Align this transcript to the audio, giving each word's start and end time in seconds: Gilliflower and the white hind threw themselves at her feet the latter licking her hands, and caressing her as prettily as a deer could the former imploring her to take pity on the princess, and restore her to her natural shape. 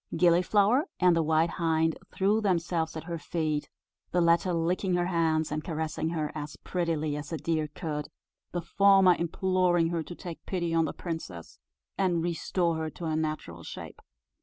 Gilliflower 0.17 0.85
and 0.99 1.15
the 1.15 1.21
white 1.21 1.51
hind 1.61 1.95
threw 2.11 2.41
themselves 2.41 2.97
at 2.97 3.03
her 3.03 3.19
feet 3.19 3.69
the 4.09 4.19
latter 4.19 4.51
licking 4.51 4.95
her 4.95 5.05
hands, 5.05 5.51
and 5.51 5.63
caressing 5.63 6.09
her 6.09 6.31
as 6.33 6.55
prettily 6.63 7.15
as 7.15 7.31
a 7.31 7.37
deer 7.37 7.67
could 7.67 8.07
the 8.51 8.63
former 8.63 9.13
imploring 9.19 9.89
her 9.89 10.01
to 10.01 10.15
take 10.15 10.43
pity 10.47 10.73
on 10.73 10.85
the 10.85 10.91
princess, 10.93 11.59
and 11.99 12.23
restore 12.23 12.77
her 12.77 12.89
to 12.89 13.05
her 13.05 13.15
natural 13.15 13.61
shape. 13.61 14.01